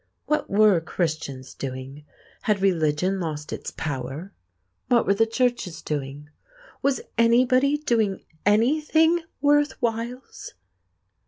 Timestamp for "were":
0.49-0.81, 5.05-5.13